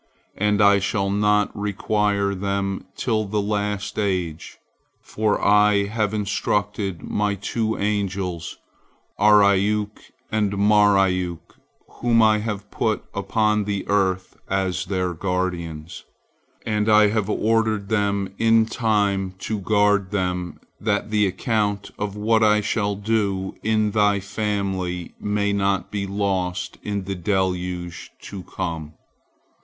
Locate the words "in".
18.39-18.65, 23.61-23.91, 26.81-27.03